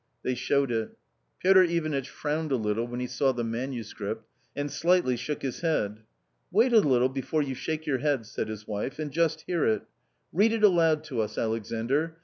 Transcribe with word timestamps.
They 0.23 0.33
showed 0.33 0.71
it. 0.71 0.97
Piotr 1.43 1.61
Ivanitch 1.61 2.09
frowned 2.09 2.51
a 2.51 2.55
little 2.55 2.87
when 2.87 2.99
he 2.99 3.05
saw 3.05 3.31
the 3.33 3.43
manuscript 3.43 4.25
and 4.55 4.71
slightly 4.71 5.15
shook 5.15 5.43
his 5.43 5.61
head." 5.61 5.99
Wait 6.51 6.73
a 6.73 6.79
little 6.79 7.07
before 7.07 7.43
you 7.43 7.53
shake 7.53 7.85
your 7.85 7.99
head," 7.99 8.25
said 8.25 8.47
his 8.47 8.67
wife, 8.67 8.97
"and 8.97 9.11
just 9.11 9.41
hear 9.41 9.63
it 9.63 9.83
Read 10.33 10.53
it 10.53 10.63
aloud 10.63 11.03
to 11.03 11.21
us, 11.21 11.37
Alexandr. 11.37 12.17